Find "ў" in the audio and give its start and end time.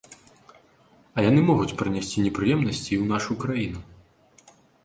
3.03-3.15